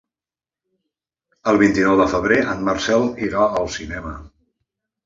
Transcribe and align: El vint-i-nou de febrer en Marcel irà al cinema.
El 1.53 1.61
vint-i-nou 1.65 2.01
de 2.01 2.09
febrer 2.17 2.41
en 2.55 2.67
Marcel 2.71 3.09
irà 3.31 3.47
al 3.61 3.73
cinema. 3.79 4.21